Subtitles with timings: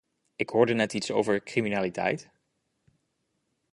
[0.35, 2.29] Ik hoorde net iets over criminaliteit.